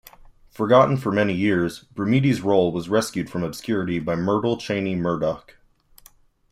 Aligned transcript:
Forgotten 0.49 0.97
for 0.97 1.11
many 1.11 1.35
years, 1.35 1.83
Brumidi's 1.93 2.41
role 2.41 2.71
was 2.71 2.89
rescued 2.89 3.29
from 3.29 3.43
obscurity 3.43 3.99
by 3.99 4.15
Myrtle 4.15 4.57
Cheney 4.57 4.95
Murdock. 4.95 5.57